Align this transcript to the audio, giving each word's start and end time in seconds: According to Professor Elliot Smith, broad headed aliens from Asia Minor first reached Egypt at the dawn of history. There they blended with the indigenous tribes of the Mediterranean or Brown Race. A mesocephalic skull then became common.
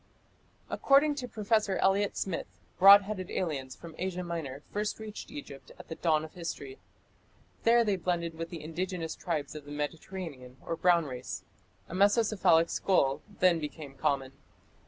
According 0.67 1.13
to 1.21 1.27
Professor 1.27 1.77
Elliot 1.77 2.17
Smith, 2.17 2.47
broad 2.79 3.03
headed 3.03 3.29
aliens 3.29 3.75
from 3.75 3.93
Asia 3.99 4.23
Minor 4.23 4.63
first 4.73 4.97
reached 4.97 5.29
Egypt 5.29 5.71
at 5.77 5.89
the 5.89 5.93
dawn 5.95 6.25
of 6.25 6.33
history. 6.33 6.79
There 7.65 7.83
they 7.83 7.97
blended 7.97 8.33
with 8.33 8.49
the 8.49 8.63
indigenous 8.63 9.13
tribes 9.13 9.53
of 9.53 9.65
the 9.65 9.71
Mediterranean 9.71 10.57
or 10.65 10.75
Brown 10.75 11.05
Race. 11.05 11.43
A 11.87 11.93
mesocephalic 11.93 12.71
skull 12.71 13.21
then 13.29 13.59
became 13.59 13.93
common. 13.93 14.31